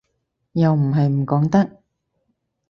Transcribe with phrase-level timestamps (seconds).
[0.53, 1.83] 又唔係唔講得